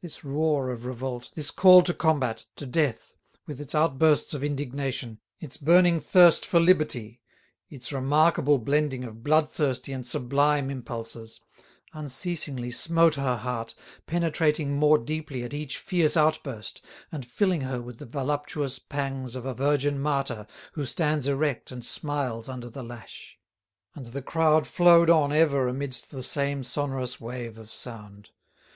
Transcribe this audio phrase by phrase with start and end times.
[0.00, 3.14] This roar of revolt, this call to combat, to death,
[3.44, 7.20] with its outbursts of indignation, its burning thirst for liberty,
[7.68, 11.40] its remarkable blending of bloodthirsty and sublime impulses,
[11.92, 13.74] unceasingly smote her heart,
[14.06, 16.80] penetrating more deeply at each fierce outburst,
[17.10, 21.84] and filling her with the voluptuous pangs of a virgin martyr who stands erect and
[21.84, 23.36] smiles under the lash.
[23.96, 28.30] And the crowd flowed on ever amidst the same sonorous wave of sound.